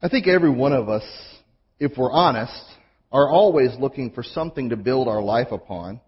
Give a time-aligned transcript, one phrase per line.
[0.00, 1.02] I think every one of us,
[1.80, 2.62] if we're honest,
[3.10, 6.00] are always looking for something to build our life upon.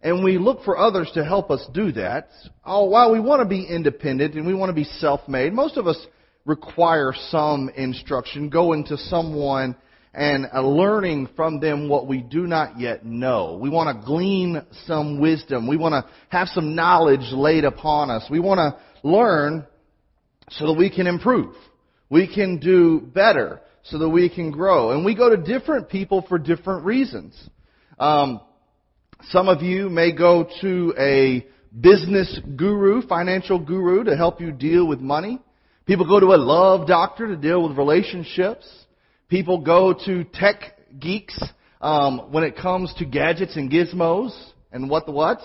[0.00, 2.30] And we look for others to help us do that.
[2.64, 5.86] Oh, while we want to be independent and we want to be self-made, most of
[5.86, 5.98] us
[6.46, 9.76] require some instruction, going to someone
[10.14, 13.58] and uh, learning from them what we do not yet know.
[13.60, 15.68] We want to glean some wisdom.
[15.68, 18.24] We want to have some knowledge laid upon us.
[18.30, 19.66] We want to learn
[20.48, 21.54] so that we can improve.
[22.08, 24.90] We can do better so that we can grow.
[24.90, 27.38] And we go to different people for different reasons.
[27.98, 28.40] Um,
[29.30, 31.46] some of you may go to a
[31.78, 35.40] business guru, financial guru to help you deal with money.
[35.86, 38.68] People go to a love doctor to deal with relationships.
[39.28, 41.40] People go to tech geeks
[41.80, 44.36] um, when it comes to gadgets and gizmos
[44.72, 45.44] and what the whats.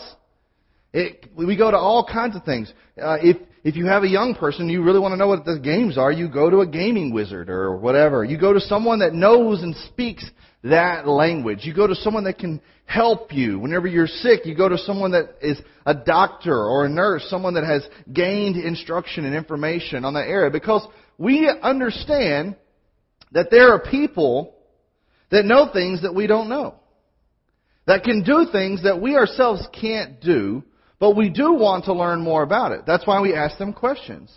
[0.94, 2.72] It, we go to all kinds of things.
[3.02, 5.60] Uh, if if you have a young person, you really want to know what the
[5.60, 8.24] games are, you go to a gaming wizard or whatever.
[8.24, 10.26] You go to someone that knows and speaks
[10.64, 11.60] that language.
[11.62, 13.60] You go to someone that can help you.
[13.60, 17.54] Whenever you're sick, you go to someone that is a doctor or a nurse, someone
[17.54, 20.86] that has gained instruction and information on that area because
[21.18, 22.56] we understand
[23.32, 24.56] that there are people
[25.30, 26.76] that know things that we don't know.
[27.86, 30.64] That can do things that we ourselves can't do
[31.02, 32.82] but we do want to learn more about it.
[32.86, 34.32] That's why we ask them questions.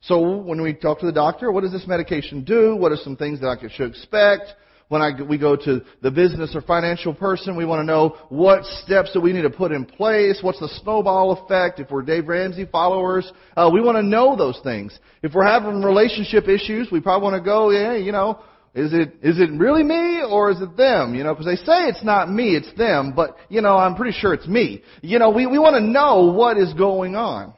[0.00, 2.76] So when we talk to the doctor, what does this medication do?
[2.76, 4.54] What are some things that I should expect?
[4.88, 8.64] When I, we go to the business or financial person, we want to know what
[8.64, 10.38] steps that we need to put in place.
[10.40, 11.80] What's the snowball effect?
[11.80, 14.96] If we're Dave Ramsey followers, uh, we want to know those things.
[15.22, 18.40] If we're having relationship issues, we probably want to go, yeah, you know,
[18.74, 21.14] is it, is it really me or is it them?
[21.14, 24.18] You know, because they say it's not me, it's them, but, you know, I'm pretty
[24.18, 24.82] sure it's me.
[25.00, 27.54] You know, we, we want to know what is going on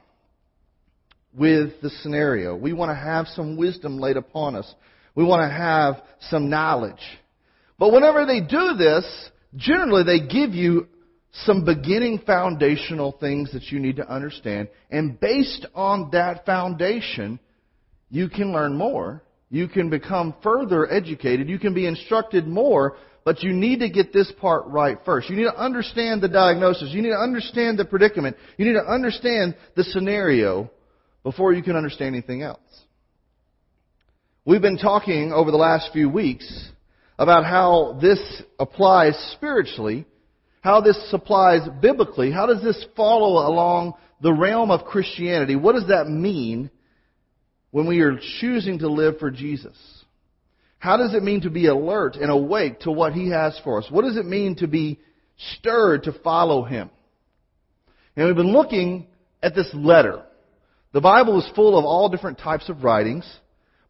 [1.33, 2.55] with the scenario.
[2.55, 4.73] We want to have some wisdom laid upon us.
[5.15, 7.03] We want to have some knowledge.
[7.79, 10.87] But whenever they do this, generally they give you
[11.45, 14.69] some beginning foundational things that you need to understand.
[14.91, 17.41] And based on that foundation,
[18.11, 21.49] you can learn more you can become further educated.
[21.49, 25.31] You can be instructed more, but you need to get this part right first.
[25.31, 26.91] You need to understand the diagnosis.
[26.93, 28.37] You need to understand the predicament.
[28.57, 30.71] You need to understand the scenario
[31.23, 32.61] before you can understand anything else.
[34.45, 36.71] We've been talking over the last few weeks
[37.19, 38.21] about how this
[38.61, 40.07] applies spiritually,
[40.61, 45.57] how this applies biblically, how does this follow along the realm of Christianity?
[45.57, 46.71] What does that mean
[47.77, 49.77] when we are choosing to live for Jesus?
[50.79, 53.91] How does it mean to be alert and awake to what He has for us?
[53.91, 54.99] What does it mean to be
[55.59, 56.89] stirred to follow Him?
[58.17, 59.09] And we've been looking
[59.43, 60.23] at this letter.
[60.95, 63.31] The Bible is full of all different types of writings.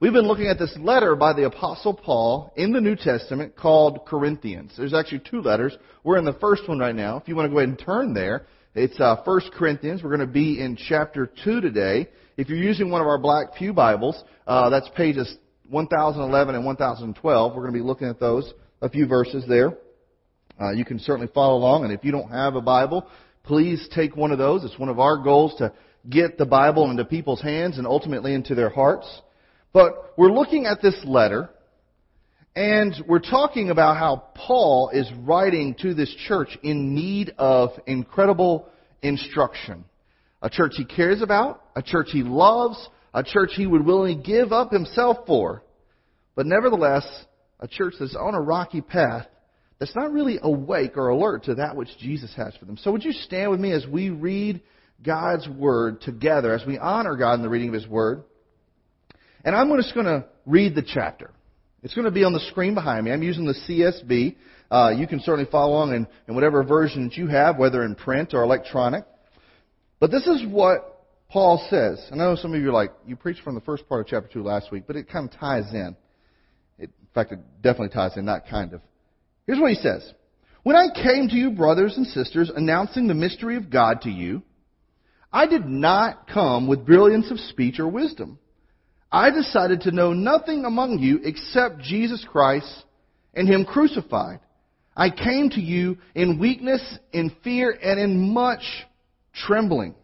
[0.00, 4.04] We've been looking at this letter by the Apostle Paul in the New Testament called
[4.04, 4.72] Corinthians.
[4.76, 5.76] There's actually two letters.
[6.02, 7.18] We're in the first one right now.
[7.18, 10.02] If you want to go ahead and turn there, it's uh, 1 Corinthians.
[10.02, 12.08] We're going to be in chapter 2 today.
[12.36, 15.38] If you're using one of our Black Pew Bibles, uh, that's pages
[15.70, 17.54] 1011 and 1012.
[17.54, 18.52] We're going to be looking at those,
[18.82, 19.72] a few verses there.
[20.60, 23.08] Uh, you can certainly follow along, and if you don't have a Bible,
[23.42, 24.64] please take one of those.
[24.64, 25.72] It's one of our goals to
[26.10, 29.06] get the Bible into people's hands and ultimately into their hearts.
[29.72, 31.48] But we're looking at this letter,
[32.54, 38.68] and we're talking about how Paul is writing to this church in need of incredible
[39.00, 39.86] instruction.
[40.42, 44.52] A church he cares about, a church he loves, a church he would willingly give
[44.52, 45.62] up himself for.
[46.34, 47.06] But nevertheless,
[47.60, 49.26] a church that's on a rocky path
[49.78, 52.76] that's not really awake or alert to that which Jesus has for them.
[52.78, 54.62] So would you stand with me as we read
[55.04, 58.24] God's Word together, as we honor God in the reading of His Word?
[59.44, 61.30] And I'm just going to read the chapter.
[61.82, 63.12] It's going to be on the screen behind me.
[63.12, 64.36] I'm using the CSB.
[64.70, 67.94] Uh, you can certainly follow along in, in whatever version that you have, whether in
[67.94, 69.04] print or electronic.
[69.98, 72.06] But this is what Paul says.
[72.10, 74.06] And I know some of you are like, you preached from the first part of
[74.06, 75.96] chapter 2 last week, but it kind of ties in.
[76.78, 78.80] It, in fact, it definitely ties in, not kind of.
[79.46, 80.12] Here's what he says.
[80.62, 84.42] When I came to you, brothers and sisters, announcing the mystery of God to you,
[85.32, 88.38] I did not come with brilliance of speech or wisdom.
[89.10, 92.84] I decided to know nothing among you except Jesus Christ
[93.34, 94.40] and Him crucified.
[94.96, 96.82] I came to you in weakness,
[97.12, 98.62] in fear, and in much
[99.46, 99.94] trembling.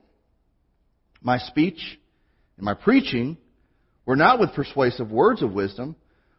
[1.20, 1.81] My speech
[2.56, 3.37] and my preaching
[4.05, 5.96] were not with persuasive words of wisdom,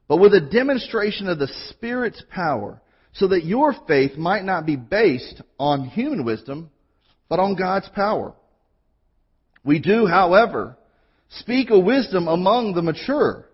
[0.08, 2.82] but with a demonstration of the Spirit's power,
[3.14, 6.70] so that your faith might not be based on human wisdom,
[7.30, 8.34] but on God's power.
[9.64, 10.78] We do, however,
[11.40, 13.46] speak a wisdom among the mature,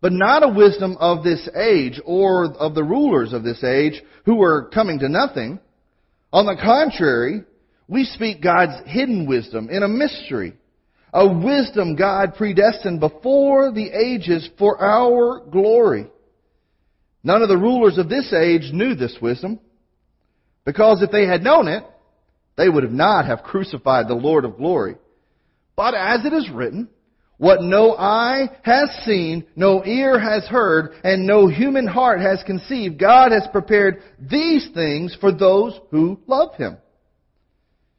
[0.00, 4.42] but not a wisdom of this age or of the rulers of this age who
[4.42, 5.58] are coming to nothing.
[6.32, 7.44] On the contrary,
[7.88, 10.54] we speak God's hidden wisdom in a mystery,
[11.12, 16.08] a wisdom God predestined before the ages for our glory.
[17.22, 19.60] None of the rulers of this age knew this wisdom,
[20.64, 21.84] because if they had known it,
[22.56, 24.96] they would have not have crucified the Lord of glory.
[25.76, 26.88] But as it is written,
[27.38, 32.98] what no eye has seen, no ear has heard, and no human heart has conceived,
[32.98, 36.78] God has prepared these things for those who love Him.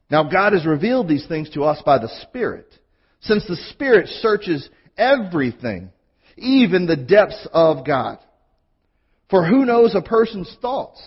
[0.09, 2.67] Now God has revealed these things to us by the Spirit,
[3.21, 5.89] since the Spirit searches everything,
[6.37, 8.19] even the depths of God.
[9.29, 11.01] For who knows a person's thoughts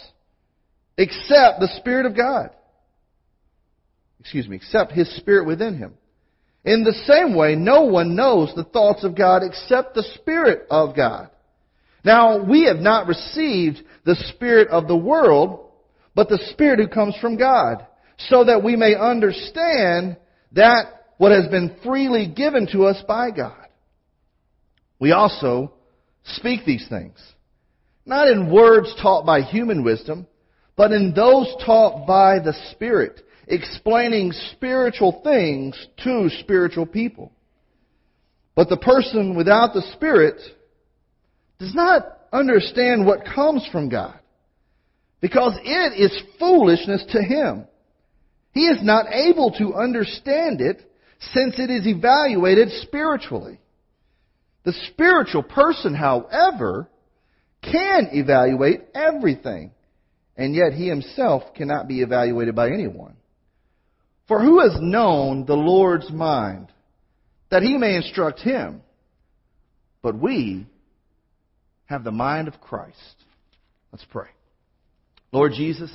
[0.98, 2.50] except the Spirit of God?
[4.20, 5.94] Excuse me, except His Spirit within him.
[6.62, 10.94] In the same way, no one knows the thoughts of God except the Spirit of
[10.94, 11.30] God.
[12.04, 15.70] Now, we have not received the Spirit of the world,
[16.14, 17.86] but the Spirit who comes from God,
[18.28, 20.16] so that we may understand
[20.52, 20.86] that
[21.16, 23.66] what has been freely given to us by God.
[24.98, 25.72] We also
[26.24, 27.18] speak these things,
[28.04, 30.26] not in words taught by human wisdom,
[30.76, 37.32] but in those taught by the Spirit, explaining spiritual things to spiritual people.
[38.54, 40.40] But the person without the Spirit
[41.58, 44.18] does not understand what comes from God
[45.20, 47.66] because it is foolishness to him.
[48.52, 50.80] He is not able to understand it
[51.32, 53.60] since it is evaluated spiritually.
[54.64, 56.88] The spiritual person, however,
[57.62, 59.72] can evaluate everything,
[60.36, 63.16] and yet he himself cannot be evaluated by anyone.
[64.28, 66.68] For who has known the Lord's mind
[67.50, 68.82] that he may instruct him?
[70.02, 70.66] But we
[71.86, 72.96] have the mind of Christ.
[73.92, 74.28] Let's pray.
[75.32, 75.90] Lord Jesus,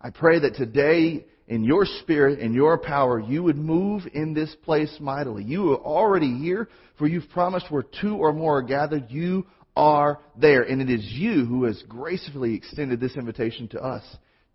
[0.00, 4.54] I pray that today in your spirit in your power, you would move in this
[4.62, 5.42] place mightily.
[5.42, 9.44] You are already here, for you've promised where two or more are gathered, you
[9.74, 10.62] are there.
[10.62, 14.04] And it is you who has gracefully extended this invitation to us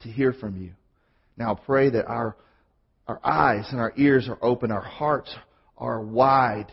[0.04, 0.72] to hear from you.
[1.38, 2.38] Now pray that our
[3.08, 5.36] our eyes and our ears are open, our hearts
[5.78, 6.72] are wide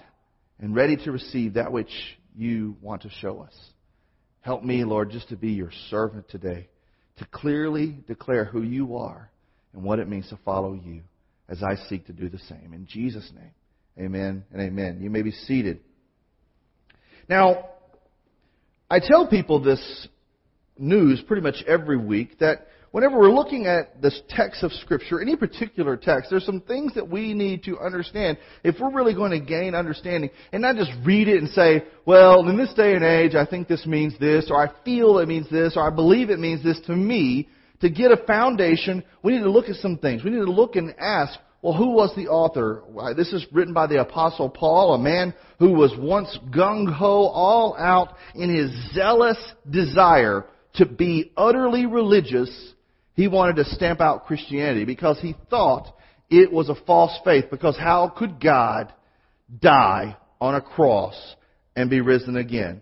[0.60, 1.90] and ready to receive that which
[2.34, 3.54] you want to show us.
[4.40, 6.68] Help me, Lord, just to be your servant today,
[7.18, 9.31] to clearly declare who you are
[9.74, 11.02] and what it means to follow you
[11.48, 12.72] as I seek to do the same.
[12.72, 15.00] In Jesus' name, amen and amen.
[15.00, 15.80] You may be seated.
[17.28, 17.66] Now,
[18.90, 20.08] I tell people this
[20.78, 25.36] news pretty much every week that whenever we're looking at this text of Scripture, any
[25.36, 29.40] particular text, there's some things that we need to understand if we're really going to
[29.40, 33.34] gain understanding and not just read it and say, well, in this day and age,
[33.34, 36.38] I think this means this, or I feel it means this, or I believe it
[36.38, 37.48] means this to me.
[37.82, 40.24] To get a foundation, we need to look at some things.
[40.24, 42.82] We need to look and ask, well, who was the author?
[43.16, 48.14] This is written by the Apostle Paul, a man who was once gung-ho, all out
[48.34, 49.38] in his zealous
[49.70, 52.72] desire to be utterly religious
[53.14, 55.94] he wanted to stamp out Christianity because he thought
[56.30, 57.46] it was a false faith.
[57.50, 58.92] Because how could God
[59.60, 61.14] die on a cross
[61.76, 62.80] and be risen again?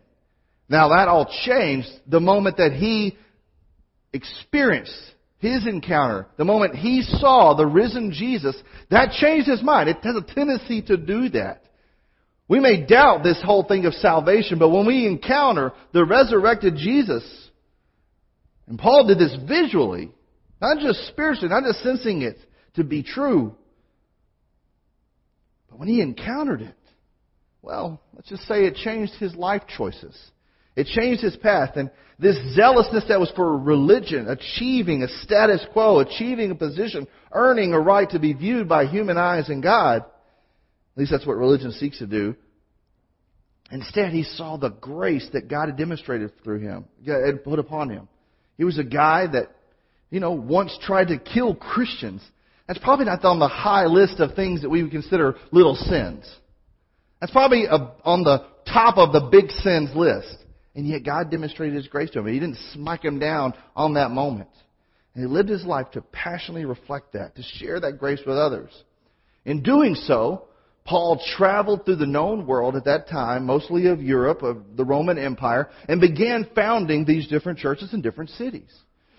[0.68, 3.18] Now that all changed the moment that he
[4.12, 8.56] experienced his encounter, the moment he saw the risen Jesus,
[8.90, 9.88] that changed his mind.
[9.88, 11.64] It has a tendency to do that.
[12.46, 17.22] We may doubt this whole thing of salvation, but when we encounter the resurrected Jesus,
[18.66, 20.10] and Paul did this visually,
[20.60, 22.38] not just spiritually, not just sensing it
[22.74, 23.54] to be true.
[25.70, 26.76] But when he encountered it,
[27.62, 30.16] well, let's just say it changed his life choices.
[30.76, 31.76] It changed his path.
[31.76, 37.72] And this zealousness that was for religion, achieving a status quo, achieving a position, earning
[37.72, 41.72] a right to be viewed by human eyes and God, at least that's what religion
[41.72, 42.36] seeks to do.
[43.72, 48.08] Instead, he saw the grace that God had demonstrated through him, had put upon him.
[48.58, 49.48] He was a guy that
[50.10, 52.22] you know, once tried to kill Christians.
[52.66, 56.28] That's probably not on the high list of things that we would consider little sins.
[57.20, 60.36] That's probably on the top of the big sins list.
[60.74, 62.26] And yet God demonstrated His grace to him.
[62.26, 64.50] He didn't smite him down on that moment.
[65.14, 68.70] And he lived his life to passionately reflect that, to share that grace with others.
[69.44, 70.44] In doing so,
[70.84, 75.18] Paul traveled through the known world at that time, mostly of Europe, of the Roman
[75.18, 78.72] Empire, and began founding these different churches in different cities.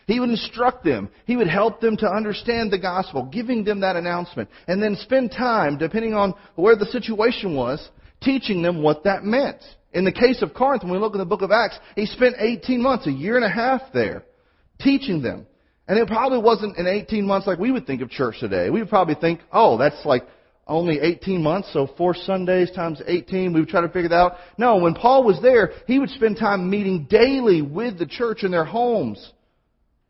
[0.08, 1.10] He would instruct them.
[1.26, 5.32] He would help them to understand the gospel, giving them that announcement, and then spend
[5.32, 7.88] time, depending on where the situation was,
[8.22, 9.62] teaching them what that meant.
[9.94, 12.36] In the case of Corinth, when we look in the book of Acts, he spent
[12.38, 14.24] 18 months, a year and a half there,
[14.80, 15.46] teaching them.
[15.88, 18.70] And it probably wasn't in 18 months like we would think of church today.
[18.70, 20.24] We would probably think, oh, that's like
[20.68, 24.34] only 18 months, so four Sundays times 18, we would try to figure that out.
[24.58, 28.52] No, when Paul was there, he would spend time meeting daily with the church in
[28.52, 29.34] their homes,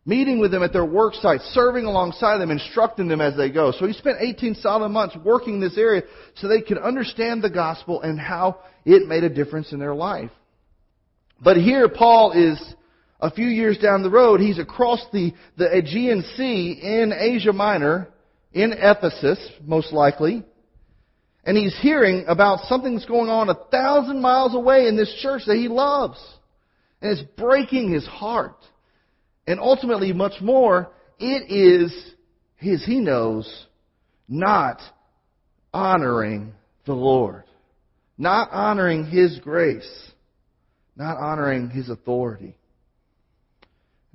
[0.06, 3.72] meeting with them at their work sites, serving alongside them, instructing them as they go.
[3.72, 6.04] So he spent 18 solid months working this area
[6.36, 10.32] so they could understand the gospel and how it made a difference in their life.
[11.44, 12.62] But here Paul is
[13.20, 14.40] a few years down the road.
[14.40, 18.10] He's across the, the Aegean Sea in Asia Minor,
[18.54, 20.44] in Ephesus, most likely.
[21.44, 25.44] And he's hearing about something that's going on a thousand miles away in this church
[25.48, 26.20] that he loves.
[27.02, 28.58] And it's breaking his heart.
[29.48, 31.92] And ultimately, much more, it is
[32.58, 33.66] his, he knows,
[34.28, 34.80] not
[35.74, 36.54] honoring
[36.86, 37.44] the Lord.
[38.22, 40.12] Not honoring his grace.
[40.96, 42.56] Not honoring his authority.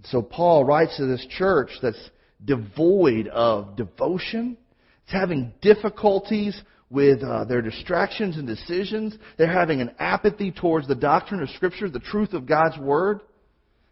[0.05, 2.11] So Paul writes to this church that's
[2.45, 4.59] devoid of devotion.
[5.03, 6.57] It's having difficulties
[6.89, 9.19] with uh, their distractions and decisions.
[9.39, 13.23] They're having an apathy towards the doctrine of Scripture, the truth of God's Word.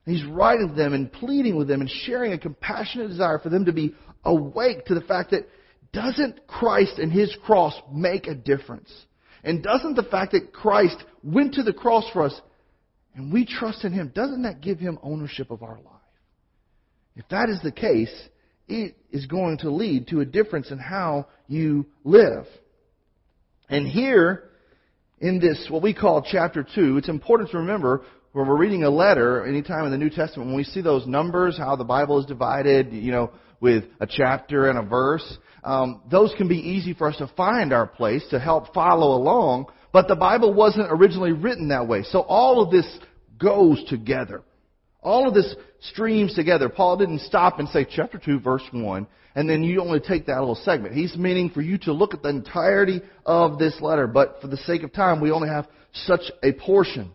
[0.07, 3.65] He's writing to them and pleading with them and sharing a compassionate desire for them
[3.65, 5.49] to be awake to the fact that
[5.93, 8.93] doesn't Christ and His cross make a difference?
[9.45, 12.41] And doesn't the fact that Christ went to the cross for us
[13.15, 15.93] and we trust in Him, doesn't that give Him ownership of our life?
[17.15, 18.13] If that is the case,
[18.67, 22.47] it is going to lead to a difference in how you live.
[23.69, 24.51] And here,
[25.21, 28.03] in this, what we call chapter 2, it's important to remember
[28.35, 31.57] when we're reading a letter, anytime in the New Testament, when we see those numbers,
[31.57, 36.35] how the Bible is divided, you know, with a chapter and a verse, um, those
[36.37, 39.67] can be easy for us to find our place to help follow along.
[39.93, 42.03] But the Bible wasn't originally written that way.
[42.03, 42.99] So all of this
[43.39, 44.43] goes together.
[45.01, 45.55] All of this
[45.93, 46.69] streams together.
[46.69, 50.41] Paul didn't stop and say chapter 2 verse 1 and then you only take that
[50.41, 50.95] little segment.
[50.95, 54.57] He's meaning for you to look at the entirety of this letter, but for the
[54.59, 57.13] sake of time we only have such a portion.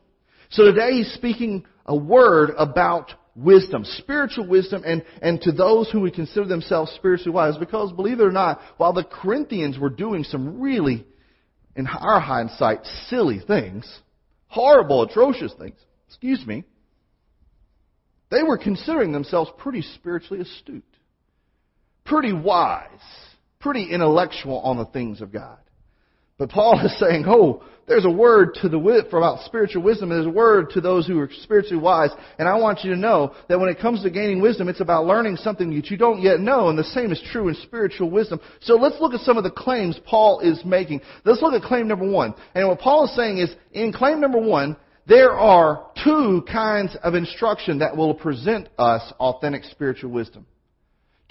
[0.49, 6.01] So today he's speaking a word about wisdom, spiritual wisdom, and, and to those who
[6.01, 7.57] would consider themselves spiritually wise.
[7.57, 11.05] Because believe it or not, while the Corinthians were doing some really,
[11.75, 13.87] in our hindsight, silly things,
[14.47, 15.77] horrible, atrocious things,
[16.07, 16.63] excuse me,
[18.31, 20.83] they were considering themselves pretty spiritually astute,
[22.05, 22.87] pretty wise,
[23.59, 25.57] pretty intellectual on the things of God.
[26.39, 30.09] But Paul is saying, oh, there's a word to the wit for about spiritual wisdom.
[30.09, 32.11] There's a word to those who are spiritually wise.
[32.37, 35.05] And I want you to know that when it comes to gaining wisdom, it's about
[35.05, 36.69] learning something that you don't yet know.
[36.69, 38.39] And the same is true in spiritual wisdom.
[38.61, 41.01] So let's look at some of the claims Paul is making.
[41.25, 42.35] Let's look at claim number one.
[42.53, 44.77] And what Paul is saying is, in claim number one,
[45.07, 50.45] there are two kinds of instruction that will present us authentic spiritual wisdom.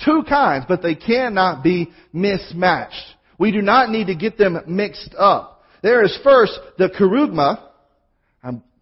[0.04, 3.14] Two kinds, but they cannot be mismatched.
[3.38, 5.62] We do not need to get them mixed up.
[5.82, 7.68] There is first the kerugma,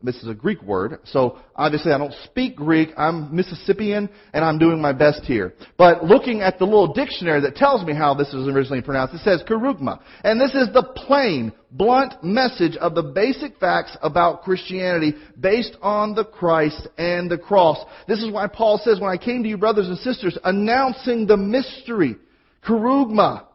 [0.03, 2.91] this is a Greek word, so obviously I don't speak Greek.
[2.97, 5.55] I'm Mississippian, and I'm doing my best here.
[5.79, 9.23] But looking at the little dictionary that tells me how this is originally pronounced, it
[9.23, 10.01] says kerugma.
[10.23, 16.15] And this is the plain, blunt message of the basic facts about Christianity based on
[16.15, 17.79] the Christ and the cross.
[18.07, 21.39] This is why Paul says, when I came to you, brothers and sisters, announcing the
[21.39, 22.17] mystery,
[22.65, 23.46] kerugma,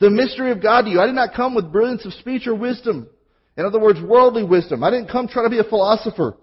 [0.00, 1.00] the mystery of God to you.
[1.00, 3.08] I did not come with brilliance of speech or wisdom
[3.58, 4.84] in other words, worldly wisdom.
[4.84, 6.36] I didn't come trying to be a philosopher.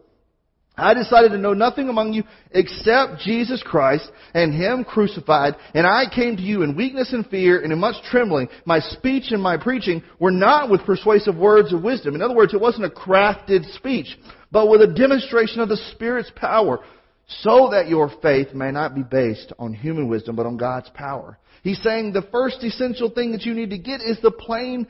[0.77, 6.13] I decided to know nothing among you except Jesus Christ and Him crucified, and I
[6.13, 8.49] came to you in weakness and fear and in much trembling.
[8.65, 12.15] My speech and my preaching were not with persuasive words of wisdom.
[12.15, 14.19] In other words, it wasn't a crafted speech,
[14.51, 16.81] but with a demonstration of the Spirit's power,
[17.27, 21.39] so that your faith may not be based on human wisdom, but on God's power.
[21.65, 24.85] He's saying the first essential thing that you need to get is the plain,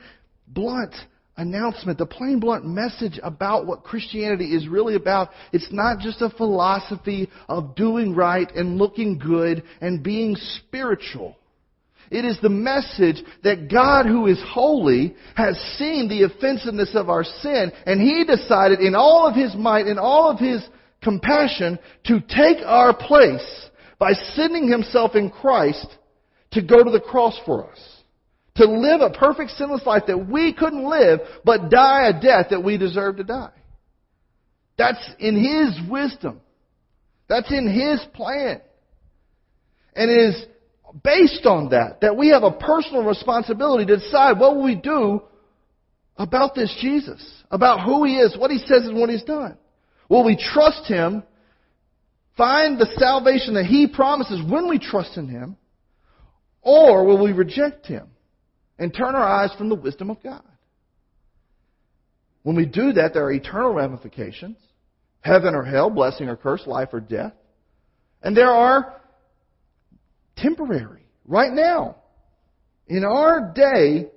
[0.45, 0.93] blunt
[1.37, 5.29] announcement, the plain blunt message about what Christianity is really about.
[5.53, 11.37] It's not just a philosophy of doing right and looking good and being spiritual.
[12.11, 17.23] It is the message that God who is holy has seen the offensiveness of our
[17.23, 20.61] sin and He decided in all of His might, in all of His
[21.01, 25.87] compassion to take our place by sending Himself in Christ
[26.55, 27.95] to go to the cross for us
[28.55, 32.63] to live a perfect sinless life that we couldn't live, but die a death that
[32.63, 33.51] we deserve to die.
[34.77, 36.41] That's in His wisdom.
[37.27, 38.61] That's in His plan.
[39.95, 40.45] And it is
[41.03, 45.21] based on that, that we have a personal responsibility to decide what will we do
[46.17, 47.21] about this Jesus,
[47.51, 49.57] about who He is, what He says and what He's done?
[50.07, 51.23] Will we trust Him,
[52.37, 55.57] find the salvation that He promises when we trust in Him,
[56.65, 58.07] or will we reject Him
[58.77, 60.43] and turn our eyes from the wisdom of God?
[62.43, 64.57] When we do that, there are eternal ramifications.
[65.21, 67.33] Heaven or hell, blessing or curse, life or death.
[68.21, 69.01] And there are
[70.35, 71.95] temporary, right now,
[72.87, 74.09] in our day,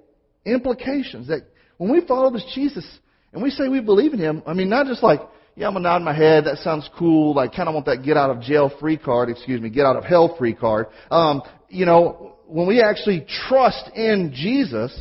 [0.45, 1.43] implications that
[1.79, 2.87] when we follow this Jesus
[3.33, 5.21] and we say we believe in Him, I mean, not just like,
[5.55, 8.31] yeah, I'm gonna nod my head, that sounds cool, like kinda want that get out
[8.31, 10.89] of jail free card, excuse me, get out of hell free card.
[11.11, 14.93] Um, you know, when we actually trust in Jesus,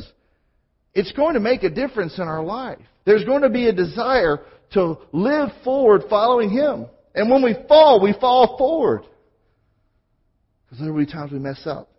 [0.94, 2.80] it's going to make a difference in our life.
[3.06, 4.40] There's going to be a desire
[4.74, 6.88] to live forward following Him.
[7.16, 9.04] And when we fall, we fall forward.
[10.66, 11.90] Because there will be times we mess up.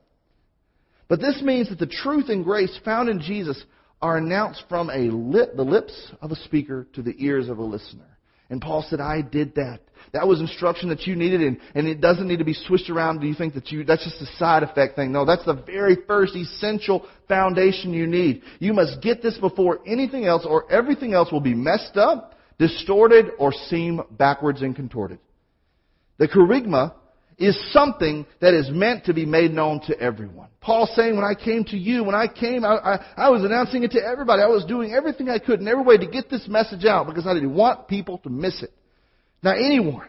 [1.08, 3.62] But this means that the truth and grace found in Jesus
[4.02, 7.64] are announced from a lip, the lips of a speaker to the ears of a
[7.64, 8.17] listener.
[8.50, 9.80] And Paul said, I did that.
[10.12, 13.20] That was instruction that you needed, and, and it doesn't need to be switched around.
[13.20, 15.12] Do you think that you, that's just a side effect thing?
[15.12, 18.42] No, that's the very first essential foundation you need.
[18.58, 23.32] You must get this before anything else, or everything else will be messed up, distorted,
[23.38, 25.18] or seem backwards and contorted.
[26.16, 26.94] The kerygma
[27.38, 30.48] is something that is meant to be made known to everyone.
[30.60, 33.84] Paul saying, when I came to you, when I came, I, I, I, was announcing
[33.84, 34.42] it to everybody.
[34.42, 37.28] I was doing everything I could in every way to get this message out because
[37.28, 38.72] I didn't want people to miss it.
[39.42, 40.08] Now anyone.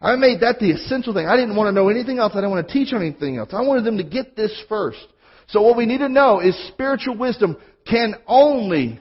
[0.00, 1.26] I made that the essential thing.
[1.26, 2.32] I didn't want to know anything else.
[2.34, 3.48] I didn't want to teach anything else.
[3.52, 5.04] I wanted them to get this first.
[5.48, 9.00] So what we need to know is spiritual wisdom can only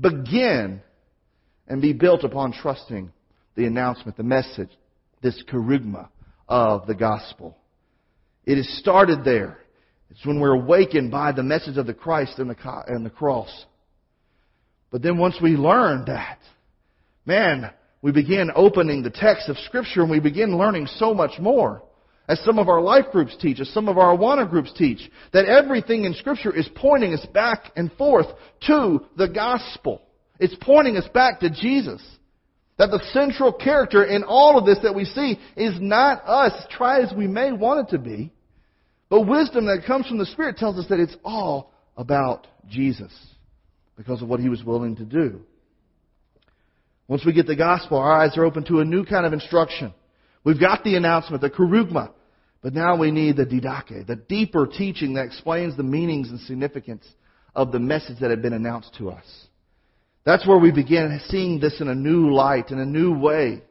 [0.00, 0.80] begin
[1.66, 3.12] and be built upon trusting
[3.56, 4.70] the announcement, the message,
[5.20, 6.08] this kerygma
[6.48, 7.56] of the gospel.
[8.44, 9.58] It is started there.
[10.10, 13.66] It's when we're awakened by the message of the Christ and the, and the cross.
[14.90, 16.38] But then once we learn that,
[17.26, 21.82] man, we begin opening the text of Scripture and we begin learning so much more.
[22.26, 25.46] As some of our life groups teach, as some of our Awana groups teach, that
[25.46, 28.26] everything in Scripture is pointing us back and forth
[28.66, 30.02] to the gospel.
[30.38, 32.02] It's pointing us back to Jesus.
[32.78, 37.02] That the central character in all of this that we see is not us, try
[37.02, 38.32] as we may want it to be.
[39.08, 43.12] But wisdom that comes from the Spirit tells us that it's all about Jesus
[43.96, 45.40] because of what He was willing to do.
[47.08, 49.92] Once we get the gospel, our eyes are open to a new kind of instruction.
[50.44, 52.12] We've got the announcement, the kerygma,
[52.62, 57.04] but now we need the didache, the deeper teaching that explains the meanings and significance
[57.54, 59.24] of the message that had been announced to us.
[60.28, 63.62] That's where we begin seeing this in a new light, in a new way.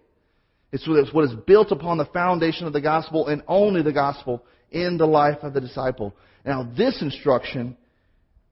[0.71, 4.97] It's what is built upon the foundation of the gospel and only the gospel in
[4.97, 6.15] the life of the disciple.
[6.43, 7.77] Now, this instruction,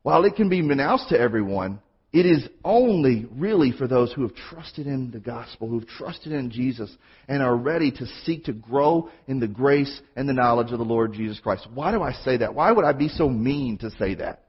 [0.04, 1.80] while it can be announced to everyone,
[2.14, 6.32] it is only really for those who have trusted in the gospel, who have trusted
[6.32, 6.96] in Jesus,
[7.28, 10.86] and are ready to seek to grow in the grace and the knowledge of the
[10.86, 11.68] Lord Jesus Christ.
[11.74, 12.54] Why do I say that?
[12.54, 14.44] Why would I be so mean to say that?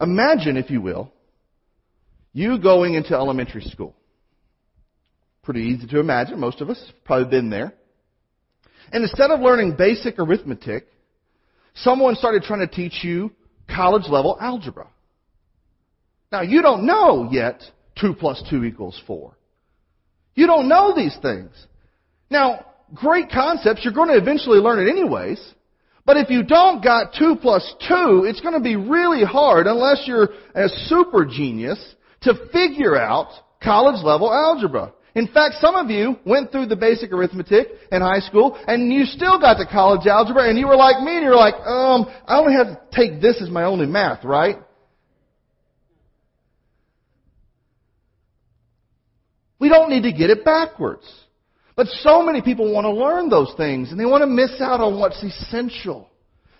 [0.00, 1.12] Imagine, if you will,
[2.34, 3.94] you going into elementary school.
[5.42, 6.38] Pretty easy to imagine.
[6.38, 7.72] Most of us have probably been there.
[8.92, 10.86] And instead of learning basic arithmetic,
[11.74, 13.30] someone started trying to teach you
[13.68, 14.88] college level algebra.
[16.32, 17.62] Now you don't know yet
[18.00, 19.32] 2 plus 2 equals 4.
[20.34, 21.50] You don't know these things.
[22.30, 25.40] Now, great concepts, you're going to eventually learn it anyways.
[26.04, 30.02] But if you don't got 2 plus 2, it's going to be really hard unless
[30.06, 31.93] you're a super genius
[32.24, 33.30] to figure out
[33.62, 34.92] college level algebra.
[35.14, 39.04] In fact, some of you went through the basic arithmetic in high school and you
[39.04, 42.38] still got to college algebra and you were like me and you're like, um, I
[42.38, 44.56] only have to take this as my only math, right?
[49.60, 51.08] We don't need to get it backwards.
[51.76, 54.80] But so many people want to learn those things and they want to miss out
[54.80, 56.10] on what's essential.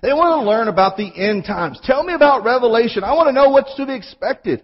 [0.00, 1.80] They want to learn about the end times.
[1.82, 3.02] Tell me about Revelation.
[3.02, 4.62] I want to know what's to be expected.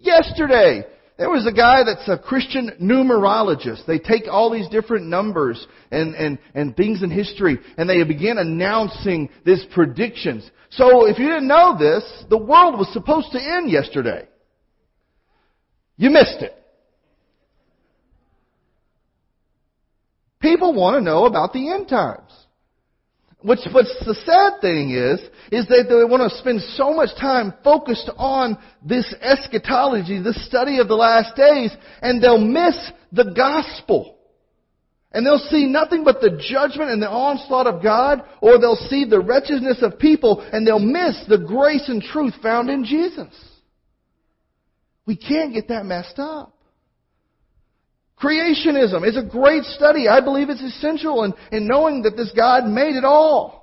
[0.00, 0.84] Yesterday,
[1.18, 3.84] there was a guy that's a Christian numerologist.
[3.86, 8.38] They take all these different numbers and, and, and things in history and they begin
[8.38, 10.50] announcing these predictions.
[10.70, 14.26] So if you didn't know this, the world was supposed to end yesterday.
[15.98, 16.56] You missed it.
[20.40, 22.32] People want to know about the end times.
[23.42, 27.54] What's, what's the sad thing is, is that they want to spend so much time
[27.64, 32.76] focused on this eschatology, this study of the last days, and they'll miss
[33.12, 34.18] the gospel.
[35.12, 39.04] And they'll see nothing but the judgment and the onslaught of God, or they'll see
[39.04, 43.34] the wretchedness of people, and they'll miss the grace and truth found in Jesus.
[45.06, 46.54] We can't get that messed up.
[48.22, 50.08] Creationism is a great study.
[50.08, 53.60] I believe it's essential in, in knowing that this God made it all.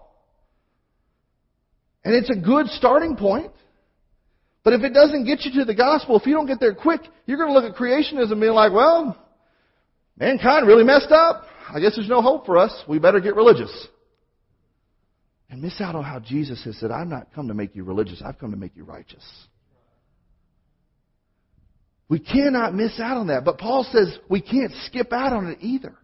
[2.04, 3.52] And it's a good starting point.
[4.64, 7.02] But if it doesn't get you to the gospel, if you don't get there quick,
[7.26, 9.18] you're going to look at creationism and be like, well,
[10.18, 11.46] mankind really messed up.
[11.74, 12.72] I guess there's no hope for us.
[12.88, 13.88] We better get religious.
[15.50, 18.22] And miss out on how Jesus has said, I'm not come to make you religious.
[18.26, 19.24] I've come to make you righteous.
[22.10, 23.44] We cannot miss out on that.
[23.44, 25.96] But Paul says we can't skip out on it either.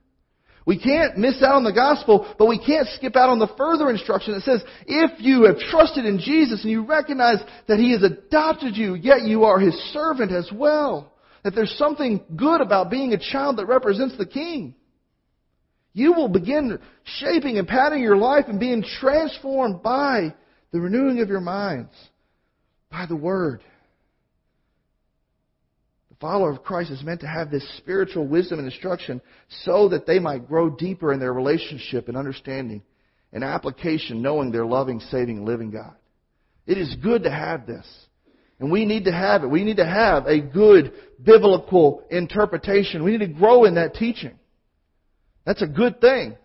[0.66, 3.90] We can't miss out on the gospel, but we can't skip out on the further
[3.90, 8.02] instruction that says, if you have trusted in Jesus and you recognize that He has
[8.02, 11.12] adopted you, yet you are His servant as well,
[11.44, 14.76] that there's something good about being a child that represents the King.
[15.92, 20.34] You will begin shaping and patterning your life and being transformed by
[20.72, 21.92] the renewing of your minds,
[22.90, 23.62] by the Word
[26.24, 29.22] follower of Christ is meant to have this spiritual wisdom and instruction
[29.66, 32.82] so that they might grow deeper in their relationship and understanding
[33.34, 35.94] and application, knowing their loving, saving, living God.
[36.66, 37.86] It is good to have this.
[38.62, 39.48] And we need to have it.
[39.48, 43.04] We need to have a good biblical interpretation.
[43.04, 44.40] We need to grow in that teaching.
[45.46, 46.38] That's a good thing.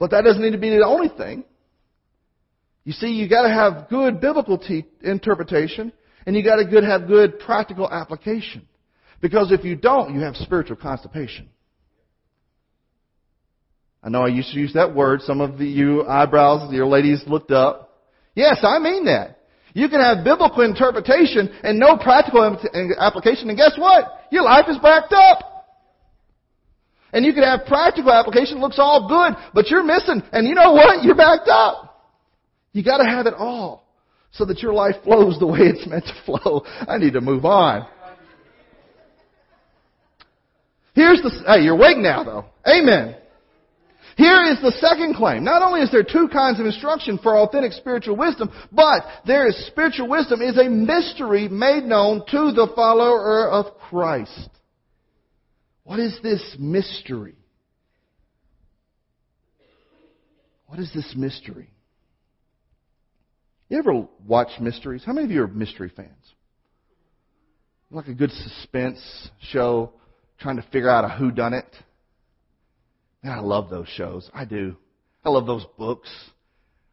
[0.00, 1.44] But that doesn't need to be the only thing.
[2.82, 5.92] You see, you gotta have good biblical te- interpretation
[6.28, 8.68] and you gotta good, have good practical application.
[9.22, 11.48] Because if you don't, you have spiritual constipation.
[14.02, 15.22] I know I used to use that word.
[15.22, 18.04] Some of you eyebrows, your ladies looked up.
[18.34, 19.38] Yes, I mean that.
[19.72, 22.58] You can have biblical interpretation and no practical
[22.98, 24.26] application, and guess what?
[24.30, 25.66] Your life is backed up.
[27.10, 30.74] And you can have practical application, looks all good, but you're missing, and you know
[30.74, 31.02] what?
[31.04, 32.04] You're backed up.
[32.74, 33.87] You gotta have it all
[34.32, 36.62] so that your life flows the way it's meant to flow.
[36.86, 37.86] I need to move on.
[40.94, 42.44] Here's the, hey, you're awake now though.
[42.66, 43.16] Amen.
[44.16, 45.44] Here is the second claim.
[45.44, 49.66] Not only is there two kinds of instruction for authentic spiritual wisdom, but there is
[49.68, 54.50] spiritual wisdom is a mystery made known to the follower of Christ.
[55.84, 57.36] What is this mystery?
[60.66, 61.70] What is this mystery?
[63.68, 65.02] You ever watch mysteries?
[65.04, 66.08] How many of you are mystery fans?
[67.90, 69.00] Like a good suspense
[69.50, 69.92] show,
[70.38, 71.66] trying to figure out a who done it.
[73.22, 74.30] Man, I love those shows.
[74.32, 74.76] I do.
[75.24, 76.08] I love those books.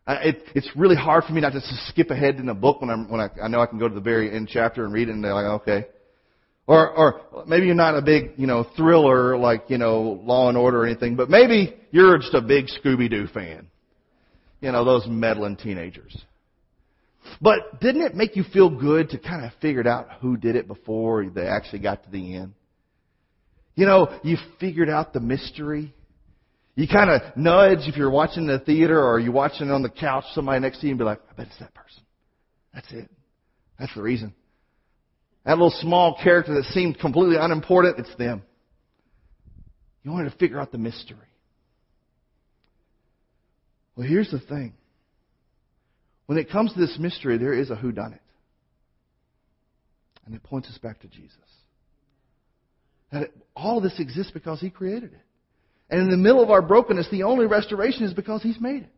[0.07, 2.81] I, it, it's really hard for me not just to skip ahead in a book
[2.81, 4.93] when I'm when I, I know I can go to the very end chapter and
[4.93, 5.87] read it, and they're like, okay.
[6.67, 10.57] Or, or maybe you're not a big, you know, thriller like, you know, Law and
[10.57, 13.67] Order or anything, but maybe you're just a big Scooby Doo fan.
[14.61, 16.17] You know, those meddling teenagers.
[17.41, 20.67] But didn't it make you feel good to kind of figure out who did it
[20.67, 22.53] before they actually got to the end?
[23.75, 25.93] You know, you figured out the mystery.
[26.75, 30.25] You kind of nudge if you're watching the theater or you're watching on the couch,
[30.33, 32.03] somebody next to you and be like, I bet it's that person.
[32.73, 33.09] That's it.
[33.79, 34.33] That's the reason.
[35.45, 38.43] That little small character that seemed completely unimportant, it's them.
[40.03, 41.17] You wanted to figure out the mystery.
[43.95, 44.73] Well, here's the thing.
[46.25, 48.19] When it comes to this mystery, there is a whodunit.
[50.25, 51.37] And it points us back to Jesus.
[53.11, 55.19] That it, all this exists because He created it.
[55.89, 58.89] And in the middle of our brokenness, the only restoration is because He's made it.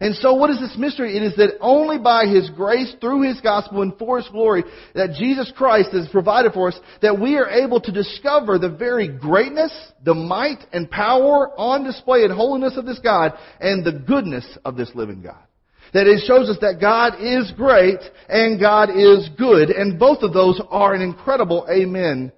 [0.00, 1.16] And so what is this mystery?
[1.16, 5.14] It is that only by His grace, through His gospel, and for His glory, that
[5.14, 9.72] Jesus Christ has provided for us, that we are able to discover the very greatness,
[10.04, 14.76] the might, and power on display and holiness of this God, and the goodness of
[14.76, 15.47] this living God.
[15.94, 20.32] That it shows us that God is great and God is good, and both of
[20.32, 22.32] those are an incredible amen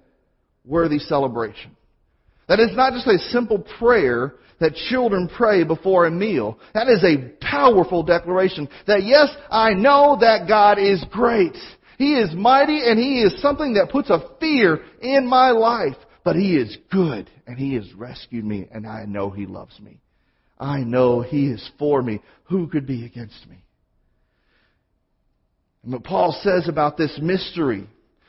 [0.65, 1.75] worthy celebration.
[2.47, 6.59] That is not just a simple prayer that children pray before a meal.
[6.73, 11.57] That is a powerful declaration that yes, I know that God is great.
[11.97, 15.97] He is mighty and He is something that puts a fear in my life.
[16.23, 19.99] But He is good and He has rescued me and I know He loves me.
[20.61, 22.21] I know He is for me.
[22.45, 23.57] Who could be against me?
[25.83, 27.87] And what Paul says about this mystery,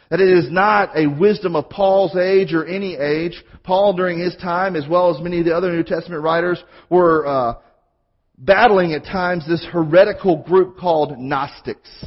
[0.09, 3.43] that it is not a wisdom of Paul's age or any age.
[3.63, 7.27] Paul, during his time, as well as many of the other New Testament writers, were
[7.27, 7.55] uh,
[8.39, 12.07] battling at times this heretical group called Gnostics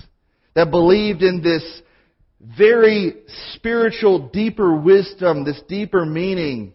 [0.55, 1.81] that believed in this
[2.57, 3.13] very
[3.53, 6.73] spiritual, deeper wisdom, this deeper meaning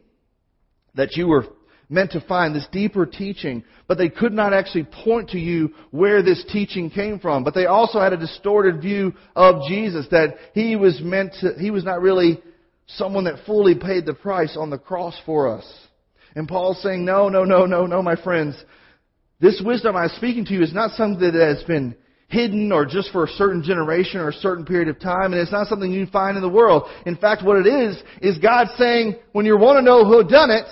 [0.94, 1.44] that you were
[1.90, 6.22] meant to find, this deeper teaching, but they could not actually point to you where
[6.22, 7.42] this teaching came from.
[7.42, 11.70] But they also had a distorted view of Jesus, that he was meant to, he
[11.70, 12.40] was not really
[12.87, 15.68] someone that fully paid the price on the cross for us.
[16.37, 18.57] And Paul's saying, no, no, no, no, no, my friends.
[19.40, 21.96] This wisdom I'm speaking to you is not something that has been
[22.29, 25.50] hidden or just for a certain generation or a certain period of time, and it's
[25.50, 26.85] not something you find in the world.
[27.05, 30.50] In fact, what it is, is God saying, when you want to know who done
[30.50, 30.66] it,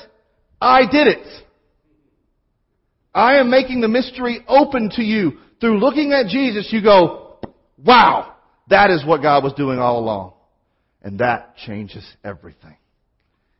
[0.60, 1.26] I did it.
[3.14, 5.38] I am making the mystery open to you.
[5.60, 7.38] Through looking at Jesus, you go,
[7.84, 8.34] wow,
[8.68, 10.34] that is what God was doing all along.
[11.02, 12.76] And that changes everything.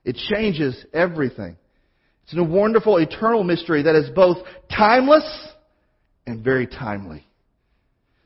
[0.05, 1.57] It changes everything.
[2.25, 4.39] It's a wonderful eternal mystery that is both
[4.75, 5.25] timeless
[6.27, 7.28] and very timely.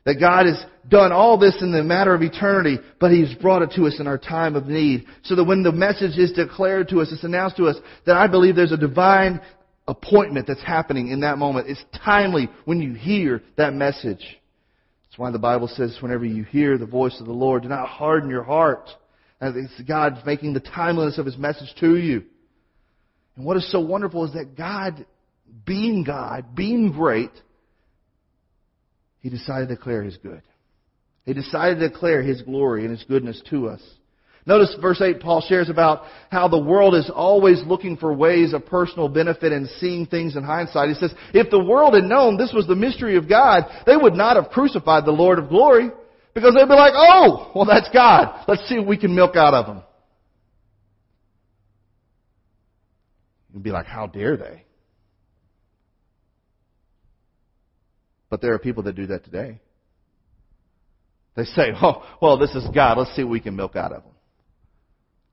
[0.05, 3.71] That God has done all this in the matter of eternity, but He's brought it
[3.75, 5.05] to us in our time of need.
[5.23, 8.27] So that when the message is declared to us, it's announced to us, that I
[8.27, 9.39] believe there's a divine
[9.87, 11.69] appointment that's happening in that moment.
[11.69, 14.25] It's timely when you hear that message.
[15.05, 17.87] That's why the Bible says whenever you hear the voice of the Lord, do not
[17.87, 18.89] harden your heart.
[19.39, 22.23] It's God making the timeliness of His message to you.
[23.35, 25.05] And what is so wonderful is that God,
[25.65, 27.31] being God, being great,
[29.23, 30.43] he decided to declare His good.
[31.25, 33.81] He decided to declare His glory and His goodness to us.
[34.45, 38.65] Notice verse 8, Paul shares about how the world is always looking for ways of
[38.65, 40.89] personal benefit and seeing things in hindsight.
[40.89, 44.15] He says, if the world had known this was the mystery of God, they would
[44.15, 45.89] not have crucified the Lord of glory.
[46.33, 48.43] Because they'd be like, oh, well that's God.
[48.47, 49.83] Let's see what we can milk out of him.
[53.53, 54.65] You'd be like, how dare they?
[58.33, 59.59] But there are people that do that today.
[61.35, 62.97] They say, oh, well, this is God.
[62.97, 64.11] Let's see what we can milk out of him.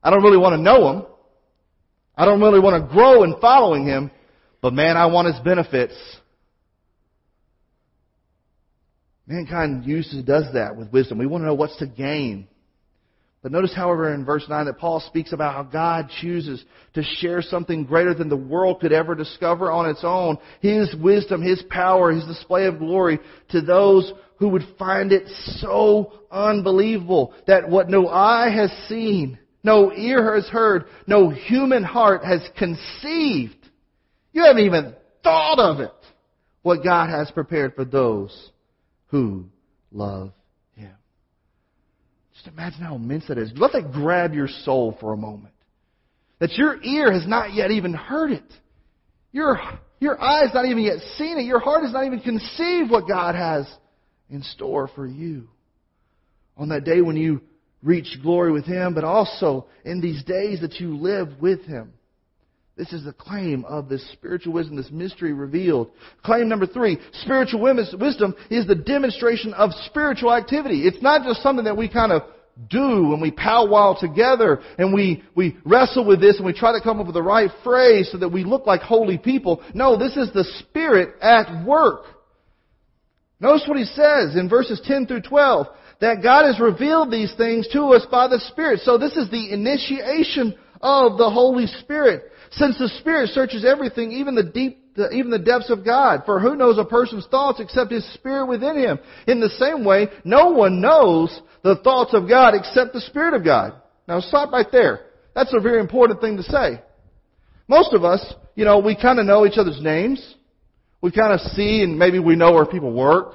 [0.03, 1.07] I don't really want to know him.
[2.15, 4.11] I don't really want to grow in following him.
[4.61, 5.95] But man, I want his benefits.
[9.27, 11.17] Mankind uses, does that with wisdom.
[11.17, 12.49] We want to know what's to gain.
[13.43, 16.63] But notice, however, in verse 9 that Paul speaks about how God chooses
[16.95, 20.37] to share something greater than the world could ever discover on its own.
[20.61, 23.19] His wisdom, His power, His display of glory
[23.51, 25.27] to those who would find it
[25.59, 32.25] so unbelievable that what no eye has seen, no ear has heard, no human heart
[32.25, 33.57] has conceived.
[34.33, 35.93] You haven't even thought of it.
[36.63, 38.51] What God has prepared for those
[39.07, 39.47] who
[39.91, 40.33] love
[42.43, 43.53] just imagine how immense that is.
[43.57, 45.55] Let that grab your soul for a moment.
[46.39, 48.53] That your ear has not yet even heard it.
[49.31, 49.59] Your,
[49.99, 51.43] your eye has not even yet seen it.
[51.43, 53.71] Your heart has not even conceived what God has
[54.31, 55.49] in store for you.
[56.57, 57.43] On that day when you
[57.83, 61.93] reach glory with Him, but also in these days that you live with Him.
[62.77, 65.91] This is the claim of this spiritual wisdom, this mystery revealed.
[66.25, 70.87] Claim number three, spiritual wisdom is the demonstration of spiritual activity.
[70.87, 72.23] It's not just something that we kind of
[72.69, 76.83] do and we powwow together and we, we wrestle with this and we try to
[76.83, 79.63] come up with the right phrase so that we look like holy people.
[79.75, 82.05] No, this is the Spirit at work.
[83.41, 85.67] Notice what he says in verses 10 through 12
[86.01, 88.81] that God has revealed these things to us by the Spirit.
[88.81, 92.30] So this is the initiation of the Holy Spirit.
[92.53, 94.79] Since the Spirit searches everything, even the deep,
[95.13, 96.23] even the depths of God.
[96.27, 98.99] For who knows a person's thoughts except his Spirit within him?
[99.29, 103.45] In the same way, no one knows the thoughts of God except the Spirit of
[103.45, 103.75] God.
[104.09, 105.07] Now stop right there.
[105.35, 106.83] That's a very important thing to say.
[107.69, 110.35] Most of us, you know, we kind of know each other's names.
[111.01, 113.35] We kind of see and maybe we know where people work.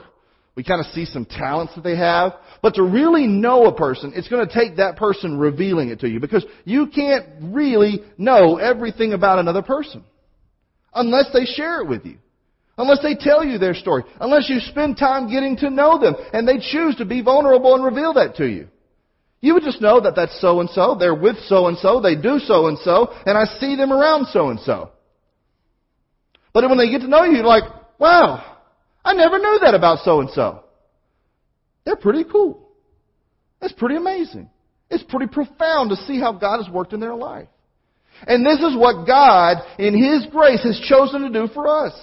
[0.56, 2.34] We kind of see some talents that they have.
[2.66, 6.10] But to really know a person, it's going to take that person revealing it to
[6.10, 10.04] you because you can't really know everything about another person
[10.92, 12.18] unless they share it with you.
[12.76, 14.04] Unless they tell you their story.
[14.20, 17.86] Unless you spend time getting to know them and they choose to be vulnerable and
[17.86, 18.68] reveal that to you.
[19.42, 22.16] You would just know that that's so and so, they're with so and so, they
[22.16, 24.90] do so and so, and I see them around so and so.
[26.52, 27.66] But when they get to know you, you're like,
[28.00, 28.58] wow,
[29.04, 30.65] I never knew that about so and so.
[31.86, 32.70] They're pretty cool.
[33.62, 34.50] That's pretty amazing.
[34.90, 37.48] It's pretty profound to see how God has worked in their life.
[38.28, 41.94] And this is what God, in His grace, has chosen to do for us.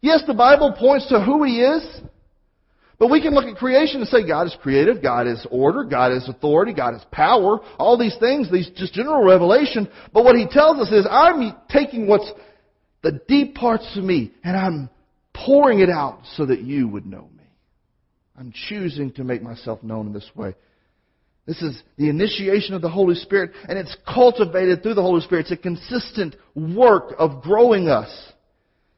[0.00, 2.00] Yes, the Bible points to who He is,
[2.98, 6.12] but we can look at creation and say God is creative, God is order, God
[6.12, 9.88] is authority, God is power, all these things, these just general revelation.
[10.12, 12.30] But what He tells us is I'm taking what's
[13.02, 14.90] the deep parts of me and I'm
[15.34, 17.33] pouring it out so that you would know me.
[18.38, 20.54] I'm choosing to make myself known in this way.
[21.46, 25.42] This is the initiation of the Holy Spirit, and it's cultivated through the Holy Spirit.
[25.42, 28.10] It's a consistent work of growing us.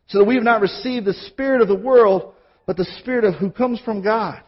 [0.08, 3.34] So that we have not received the Spirit of the world, but the Spirit of
[3.34, 4.40] who comes from God.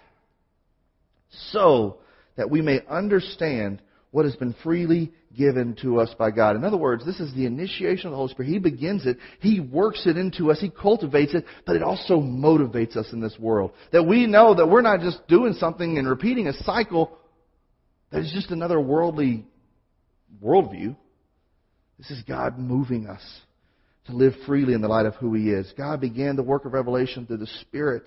[1.50, 1.98] So
[2.36, 6.56] that we may understand what has been freely given to us by God.
[6.56, 8.50] In other words, this is the initiation of the Holy Spirit.
[8.50, 12.96] He begins it, He works it into us, He cultivates it, but it also motivates
[12.96, 13.72] us in this world.
[13.92, 17.18] That we know that we're not just doing something and repeating a cycle
[18.10, 19.46] that is just another worldly
[20.42, 20.96] worldview.
[21.98, 23.22] This is God moving us
[24.06, 25.72] to live freely in the light of who He is.
[25.76, 28.04] God began the work of revelation through the Spirit.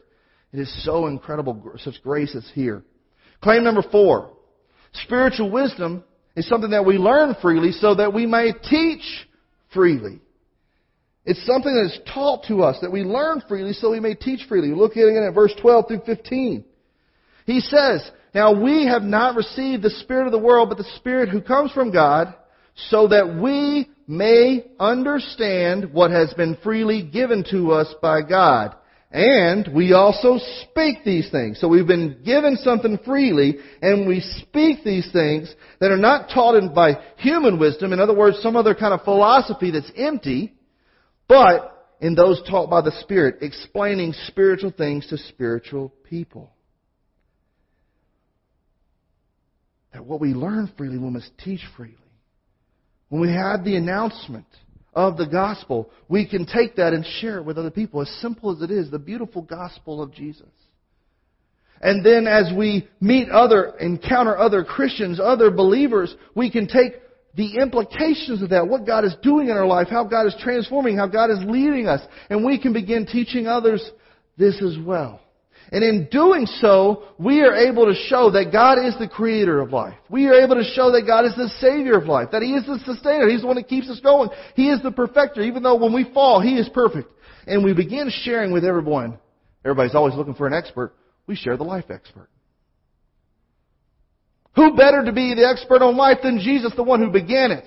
[0.52, 2.84] It is so incredible, such grace is here.
[3.42, 4.32] Claim number four.
[4.94, 6.04] Spiritual wisdom
[6.36, 9.04] is something that we learn freely so that we may teach
[9.74, 10.22] freely.
[11.24, 14.48] It's something that is taught to us that we learn freely so we may teach
[14.48, 14.70] freely.
[14.70, 16.64] Look again at verse 12 through 15.
[17.46, 21.30] He says, Now we have not received the Spirit of the world, but the Spirit
[21.30, 22.34] who comes from God,
[22.90, 28.76] so that we may understand what has been freely given to us by God.
[29.12, 31.60] And we also speak these things.
[31.60, 36.56] So we've been given something freely, and we speak these things that are not taught
[36.56, 40.54] in, by human wisdom, in other words, some other kind of philosophy that's empty,
[41.28, 46.52] but in those taught by the Spirit, explaining spiritual things to spiritual people.
[49.92, 51.98] That what we learn freely, we must teach freely.
[53.10, 54.48] When we have the announcement
[54.94, 58.02] of the gospel, we can take that and share it with other people.
[58.02, 60.50] As simple as it is, the beautiful gospel of Jesus.
[61.82, 66.94] And then as we meet other, encounter other Christians, other believers, we can take
[67.36, 70.98] the implications of that, what God is doing in our life, how God is transforming,
[70.98, 73.90] how God is leading us, and we can begin teaching others
[74.38, 75.22] this as well.
[75.74, 79.72] And in doing so, we are able to show that God is the creator of
[79.72, 79.96] life.
[80.10, 82.66] We are able to show that God is the savior of life, that He is
[82.66, 83.30] the sustainer.
[83.30, 84.30] He's the one that keeps us going.
[84.56, 85.42] He is the perfecter.
[85.42, 87.10] Even though when we fall, He is perfect.
[87.48, 89.18] And we begin sharing with everyone.
[89.64, 90.94] Everybody's always looking for an expert.
[91.26, 92.28] We share the life expert.
[94.58, 97.66] Who better to be the expert on life than Jesus, the one who began it?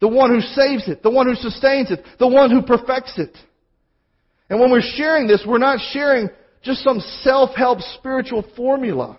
[0.00, 3.36] The one who saves it, the one who sustains it, the one who perfects it.
[4.50, 6.28] And when we're sharing this, we're not sharing
[6.62, 9.18] just some self-help spiritual formula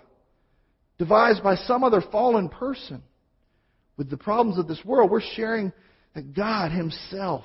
[0.98, 3.02] devised by some other fallen person.
[3.96, 5.72] With the problems of this world, we're sharing
[6.14, 7.44] that God Himself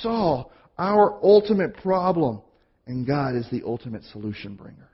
[0.00, 0.44] saw
[0.78, 2.42] our ultimate problem,
[2.86, 4.88] and God is the ultimate solution bringer.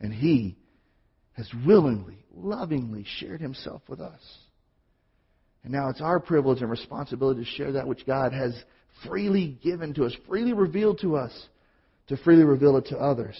[0.00, 0.56] And He
[1.34, 4.20] has willingly, lovingly shared Himself with us.
[5.62, 8.54] And now it's our privilege and responsibility to share that which God has
[9.06, 11.32] freely given to us, freely revealed to us
[12.10, 13.36] to freely reveal it to others.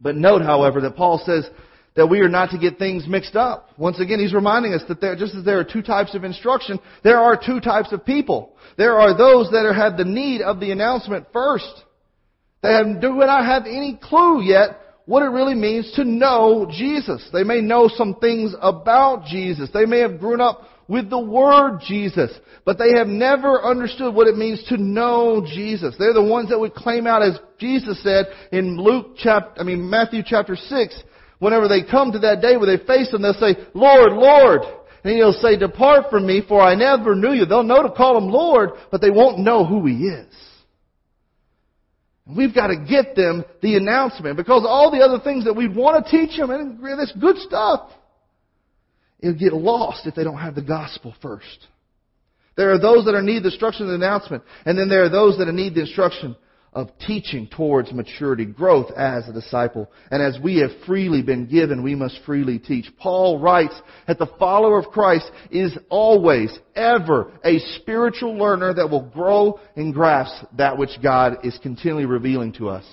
[0.00, 1.48] But note, however, that Paul says
[1.96, 3.70] that we are not to get things mixed up.
[3.76, 6.78] Once again, he's reminding us that there, just as there are two types of instruction,
[7.02, 8.54] there are two types of people.
[8.76, 11.72] There are those that are, have the need of the announcement first.
[12.62, 17.26] They have, do not have any clue yet what it really means to know Jesus.
[17.32, 19.70] They may know some things about Jesus.
[19.72, 22.30] They may have grown up with the word Jesus,
[22.64, 25.94] but they have never understood what it means to know Jesus.
[25.98, 29.88] They're the ones that would claim out as Jesus said in Luke chapter, I mean
[29.88, 31.02] Matthew chapter 6,
[31.38, 34.62] whenever they come to that day where they face him, they'll say, Lord, Lord.
[35.04, 37.44] And he'll say, depart from me for I never knew you.
[37.44, 40.34] They'll know to call him Lord, but they won't know who he is.
[42.26, 46.04] We've got to get them the announcement because all the other things that we want
[46.04, 47.90] to teach them, and that's good stuff,
[49.20, 51.66] it'll get lost if they don't have the gospel first.
[52.56, 55.08] There are those that are need the instruction of the announcement, and then there are
[55.08, 56.36] those that need the instruction
[56.72, 59.90] of teaching towards maturity, growth as a disciple.
[60.10, 62.86] And as we have freely been given, we must freely teach.
[62.98, 63.74] Paul writes
[64.06, 69.94] that the follower of Christ is always, ever a spiritual learner that will grow and
[69.94, 72.84] grasp that which God is continually revealing to us.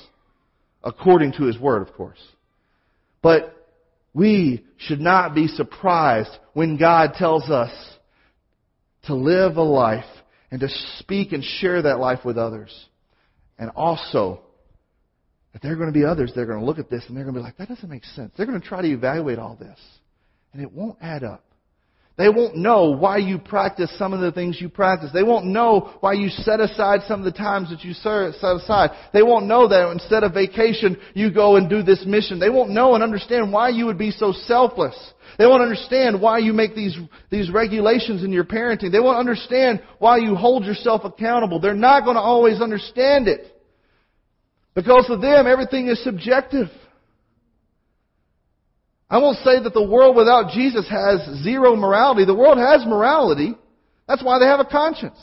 [0.83, 2.21] According to His Word, of course.
[3.21, 3.64] But
[4.15, 7.71] we should not be surprised when God tells us
[9.03, 10.05] to live a life
[10.49, 12.73] and to speak and share that life with others.
[13.59, 14.39] And also,
[15.51, 17.15] that there are going to be others that are going to look at this and
[17.15, 18.31] they're going to be like, that doesn't make sense.
[18.35, 19.79] They're going to try to evaluate all this.
[20.53, 21.44] And it won't add up.
[22.17, 25.09] They won't know why you practice some of the things you practice.
[25.13, 28.91] They won't know why you set aside some of the times that you set aside.
[29.11, 32.39] They won't know that instead of vacation, you go and do this mission.
[32.39, 34.95] They won't know and understand why you would be so selfless.
[35.37, 36.97] They won't understand why you make these,
[37.29, 38.93] these regulations in your parenting.
[38.93, 41.59] They won't understand why you hold yourself accountable.
[41.59, 43.51] They're not going to always understand it.
[44.73, 46.67] Because to them, everything is subjective.
[49.09, 52.25] I won't say that the world without Jesus has zero morality.
[52.25, 53.55] The world has morality.
[54.07, 55.19] That's why they have a conscience.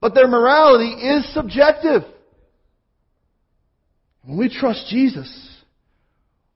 [0.00, 2.02] But their morality is subjective.
[4.24, 5.30] When we trust Jesus,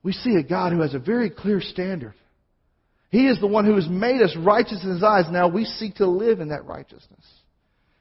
[0.03, 2.15] we see a God who has a very clear standard.
[3.11, 5.25] He is the one who has made us righteous in His eyes.
[5.31, 7.25] Now we seek to live in that righteousness.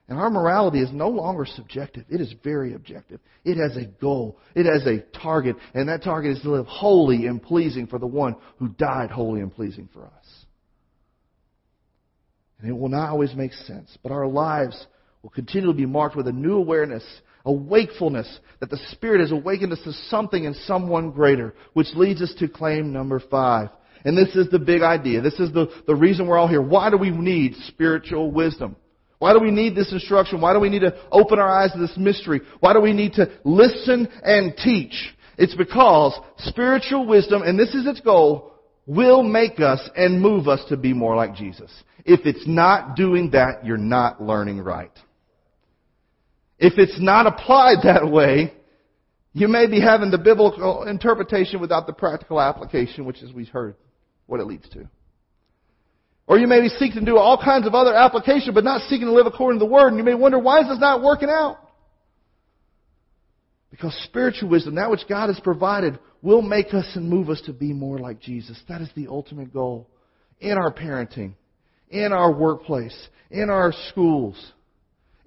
[0.08, 2.06] And our morality is no longer subjective.
[2.10, 3.20] It is very objective.
[3.44, 4.38] It has a goal.
[4.54, 5.56] It has a target.
[5.74, 9.42] And that target is to live holy and pleasing for the one who died holy
[9.42, 10.46] and pleasing for us.
[12.60, 14.86] And it will not always make sense, but our lives
[15.24, 17.04] will continue to be marked with a new awareness,
[17.44, 22.22] a wakefulness that the Spirit has awakened us to something and someone greater, which leads
[22.22, 23.70] us to claim number five.
[24.04, 25.22] And this is the big idea.
[25.22, 26.62] This is the, the reason we're all here.
[26.62, 28.76] Why do we need spiritual wisdom?
[29.26, 30.40] Why do we need this instruction?
[30.40, 32.42] Why do we need to open our eyes to this mystery?
[32.60, 34.94] Why do we need to listen and teach?
[35.36, 38.54] It's because spiritual wisdom, and this is its goal,
[38.86, 41.72] will make us and move us to be more like Jesus.
[42.06, 44.94] If it's not doing that, you're not learning right.
[46.60, 48.54] If it's not applied that way,
[49.34, 53.74] you may be having the biblical interpretation without the practical application, which is we've heard
[54.28, 54.88] what it leads to.
[56.28, 59.08] Or you may be seeking to do all kinds of other application, but not seeking
[59.08, 61.30] to live according to the Word, and you may wonder, why is this not working
[61.30, 61.60] out?
[63.70, 67.54] Because spiritual wisdom, that which God has provided, will make us and move us to
[67.54, 68.60] be more like Jesus.
[68.68, 69.88] That is the ultimate goal
[70.40, 71.34] in our parenting,
[71.90, 72.96] in our workplace,
[73.30, 74.54] in our schools,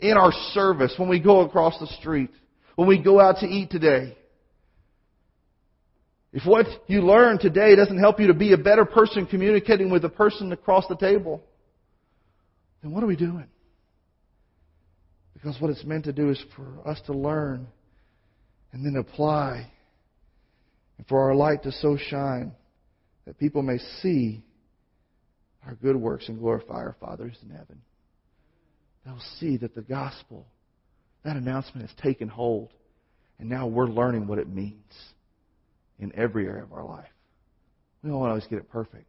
[0.01, 2.31] in our service, when we go across the street,
[2.75, 4.17] when we go out to eat today.
[6.33, 10.03] If what you learn today doesn't help you to be a better person communicating with
[10.03, 11.43] the person across the table,
[12.83, 13.47] then what are we doing?
[15.33, 17.67] Because what it's meant to do is for us to learn
[18.73, 19.71] and then apply
[20.99, 22.53] and for our light to so shine
[23.25, 24.45] that people may see
[25.67, 27.81] our good works and glorify our Father who's in heaven.
[29.05, 30.47] They'll see that the gospel,
[31.25, 32.71] that announcement has taken hold,
[33.39, 34.93] and now we're learning what it means
[35.99, 37.09] in every area of our life.
[38.03, 39.07] We don't always get it perfect,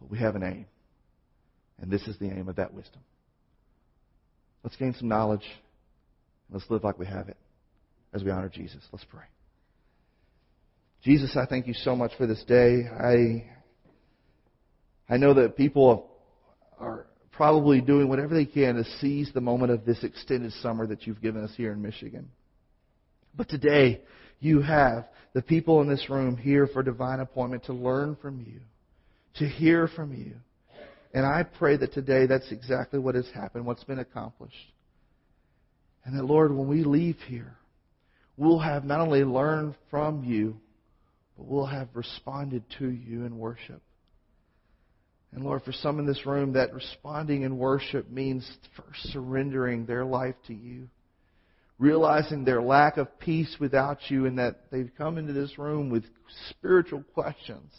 [0.00, 0.66] but we have an aim.
[1.80, 3.00] And this is the aim of that wisdom.
[4.62, 5.44] Let's gain some knowledge.
[6.50, 7.36] Let's live like we have it
[8.12, 8.82] as we honor Jesus.
[8.92, 9.24] Let's pray.
[11.02, 12.84] Jesus, I thank you so much for this day.
[12.88, 13.44] I,
[15.08, 16.10] I know that people
[16.80, 21.06] are probably doing whatever they can to seize the moment of this extended summer that
[21.06, 22.30] you've given us here in Michigan.
[23.36, 24.00] But today,
[24.40, 28.60] you have the people in this room here for divine appointment to learn from you,
[29.38, 30.32] to hear from you.
[31.12, 34.54] And I pray that today that's exactly what has happened, what's been accomplished.
[36.04, 37.56] And that, Lord, when we leave here,
[38.36, 40.56] we'll have not only learned from you,
[41.36, 43.82] but we'll have responded to you in worship.
[45.32, 50.04] And Lord, for some in this room, that responding in worship means first surrendering their
[50.04, 50.88] life to you
[51.78, 56.04] realizing their lack of peace without you and that they've come into this room with
[56.50, 57.72] spiritual questions.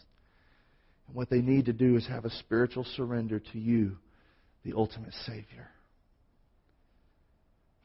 [1.07, 3.97] And what they need to do is have a spiritual surrender to you,
[4.63, 5.69] the ultimate Savior.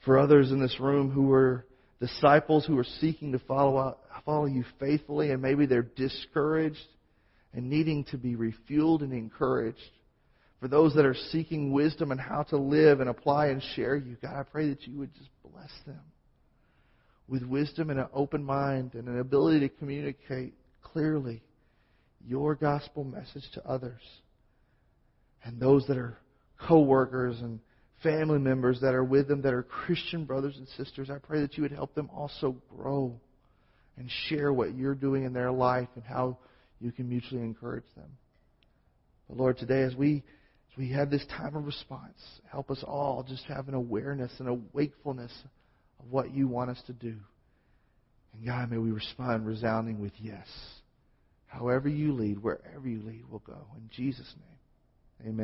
[0.04, 1.64] For others in this room who are
[2.00, 6.78] disciples who are seeking to follow, follow you faithfully and maybe they're discouraged
[7.54, 9.78] and needing to be refueled and encouraged.
[10.60, 14.16] For those that are seeking wisdom and how to live and apply and share you,
[14.20, 16.00] God, I pray that you would just bless them
[17.28, 21.42] with wisdom and an open mind and an ability to communicate clearly
[22.26, 24.02] your gospel message to others.
[25.44, 26.18] And those that are
[26.68, 27.58] co-workers and
[28.02, 31.56] family members that are with them that are Christian brothers and sisters, I pray that
[31.56, 33.18] you would help them also grow
[33.96, 36.38] and share what you're doing in their life and how
[36.80, 38.10] you can mutually encourage them.
[39.28, 40.22] But Lord, today as we
[40.72, 42.18] as we have this time of response,
[42.50, 45.32] help us all just have an awareness and a wakefulness
[46.00, 47.16] of what you want us to do.
[48.34, 50.46] And God, may we respond resounding with yes.
[51.46, 53.66] However you lead, wherever you lead, we'll go.
[53.76, 54.34] In Jesus'
[55.20, 55.38] name, amen.